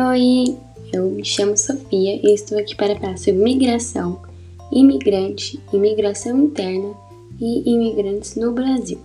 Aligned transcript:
Oi, 0.00 0.56
eu 0.92 1.10
me 1.10 1.24
chamo 1.24 1.56
Sofia 1.56 2.20
e 2.24 2.32
estou 2.32 2.56
aqui 2.56 2.76
para 2.76 2.94
falar 2.94 3.16
sobre 3.16 3.42
migração, 3.42 4.22
imigrante, 4.70 5.60
imigração 5.72 6.38
interna 6.38 6.94
e 7.40 7.68
imigrantes 7.68 8.36
no 8.36 8.52
Brasil. 8.52 9.00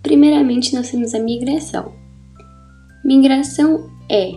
Primeiramente, 0.00 0.72
nós 0.76 0.88
temos 0.92 1.12
a 1.12 1.18
migração. 1.18 1.92
Migração 3.04 3.90
é 4.08 4.30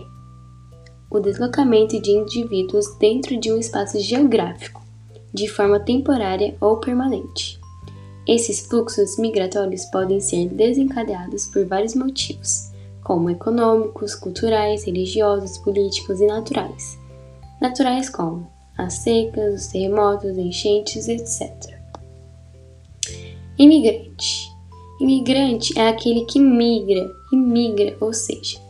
o 1.08 1.20
deslocamento 1.20 2.02
de 2.02 2.10
indivíduos 2.10 2.92
dentro 2.98 3.38
de 3.38 3.52
um 3.52 3.58
espaço 3.60 4.00
geográfico, 4.00 4.82
de 5.32 5.46
forma 5.46 5.78
temporária 5.78 6.56
ou 6.60 6.78
permanente. 6.78 7.60
Esses 8.26 8.66
fluxos 8.66 9.16
migratórios 9.18 9.84
podem 9.84 10.18
ser 10.18 10.48
desencadeados 10.48 11.46
por 11.46 11.64
vários 11.64 11.94
motivos 11.94 12.71
como 13.02 13.30
econômicos, 13.30 14.14
culturais, 14.14 14.84
religiosos, 14.84 15.58
políticos 15.58 16.20
e 16.20 16.26
naturais. 16.26 16.98
Naturais 17.60 18.08
como 18.08 18.46
as 18.76 18.94
secas, 18.94 19.54
os 19.54 19.66
terremotos, 19.68 20.36
enchentes, 20.38 21.08
etc. 21.08 21.78
Imigrante. 23.58 24.50
Imigrante 25.00 25.78
é 25.78 25.88
aquele 25.88 26.24
que 26.24 26.38
migra, 26.38 27.10
imigra, 27.32 27.96
ou 28.00 28.12
seja, 28.12 28.60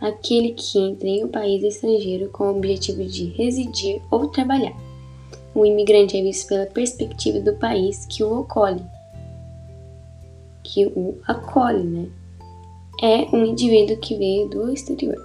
aquele 0.00 0.52
que 0.52 0.78
entra 0.78 1.08
em 1.08 1.24
um 1.24 1.28
país 1.28 1.62
estrangeiro 1.62 2.28
com 2.30 2.44
o 2.44 2.56
objetivo 2.56 3.04
de 3.04 3.26
residir 3.26 4.02
ou 4.10 4.28
trabalhar. 4.28 4.76
O 5.54 5.64
imigrante 5.64 6.16
é 6.16 6.22
visto 6.22 6.48
pela 6.48 6.66
perspectiva 6.66 7.40
do 7.40 7.54
país 7.54 8.06
que 8.06 8.22
o 8.22 8.40
acolhe, 8.40 8.84
que 10.62 10.86
o 10.86 11.18
acolhe, 11.26 11.84
né? 11.84 12.08
É 13.00 13.28
um 13.32 13.44
indivíduo 13.44 13.96
que 13.98 14.16
veio 14.16 14.48
do 14.48 14.70
exterior. 14.72 15.16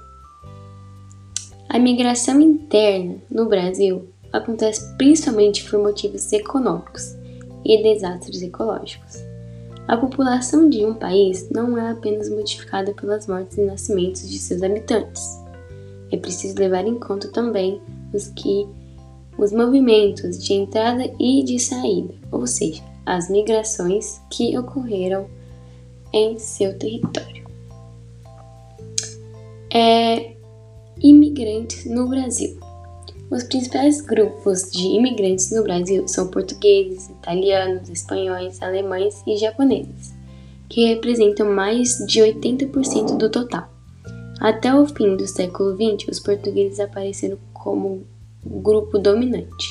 A 1.69 1.79
migração 1.79 2.39
interna 2.39 3.15
no 3.31 3.47
Brasil 3.47 4.07
acontece 4.31 4.95
principalmente 4.95 5.67
por 5.67 5.79
motivos 5.79 6.31
econômicos 6.31 7.15
e 7.65 7.81
desastres 7.81 8.43
ecológicos. 8.43 9.23
A 9.87 9.97
população 9.97 10.69
de 10.69 10.85
um 10.85 10.93
país 10.93 11.49
não 11.49 11.77
é 11.77 11.91
apenas 11.91 12.29
modificada 12.29 12.93
pelas 12.93 13.27
mortes 13.27 13.57
e 13.57 13.61
nascimentos 13.61 14.29
de 14.29 14.37
seus 14.37 14.61
habitantes. 14.61 15.23
É 16.11 16.17
preciso 16.17 16.57
levar 16.59 16.85
em 16.85 16.99
conta 16.99 17.27
também 17.29 17.81
os 18.13 18.27
que 18.27 18.67
os 19.35 19.51
movimentos 19.51 20.37
de 20.43 20.53
entrada 20.53 21.11
e 21.19 21.43
de 21.43 21.57
saída, 21.57 22.13
ou 22.31 22.45
seja, 22.45 22.83
as 23.03 23.31
migrações 23.31 24.21
que 24.29 24.55
ocorreram 24.55 25.25
em 26.13 26.37
seu 26.37 26.77
território 26.77 27.42
imigrantes 31.43 31.85
no 31.85 32.07
Brasil. 32.07 32.57
Os 33.29 33.43
principais 33.43 34.01
grupos 34.01 34.71
de 34.71 34.87
imigrantes 34.87 35.51
no 35.51 35.63
Brasil 35.63 36.07
são 36.07 36.27
portugueses, 36.27 37.09
italianos, 37.09 37.89
espanhóis, 37.89 38.61
alemães 38.61 39.21
e 39.27 39.37
japoneses, 39.37 40.13
que 40.69 40.87
representam 40.87 41.51
mais 41.51 41.97
de 42.07 42.19
80% 42.21 43.17
do 43.17 43.29
total. 43.29 43.69
Até 44.39 44.73
o 44.73 44.85
fim 44.85 45.15
do 45.15 45.27
século 45.27 45.75
XX, 45.75 46.09
os 46.09 46.19
portugueses 46.19 46.79
apareceram 46.79 47.37
como 47.53 48.05
grupo 48.45 48.97
dominante, 48.97 49.67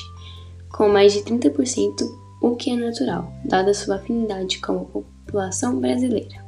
com 0.71 0.89
mais 0.89 1.13
de 1.13 1.21
30%, 1.21 2.03
o 2.41 2.55
que 2.55 2.71
é 2.71 2.75
natural, 2.75 3.31
dada 3.45 3.73
sua 3.73 3.95
afinidade 3.95 4.59
com 4.59 4.73
a 4.73 4.85
população 4.85 5.79
brasileira. 5.79 6.42